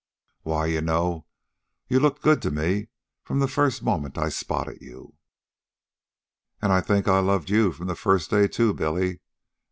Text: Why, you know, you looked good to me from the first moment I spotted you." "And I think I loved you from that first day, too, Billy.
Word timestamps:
Why, 0.41 0.65
you 0.65 0.81
know, 0.81 1.27
you 1.87 1.99
looked 1.99 2.23
good 2.23 2.41
to 2.41 2.49
me 2.49 2.87
from 3.21 3.37
the 3.37 3.47
first 3.47 3.83
moment 3.83 4.17
I 4.17 4.29
spotted 4.29 4.81
you." 4.81 5.13
"And 6.59 6.73
I 6.73 6.81
think 6.81 7.07
I 7.07 7.19
loved 7.19 7.51
you 7.51 7.71
from 7.71 7.85
that 7.85 7.97
first 7.97 8.31
day, 8.31 8.47
too, 8.47 8.73
Billy. 8.73 9.19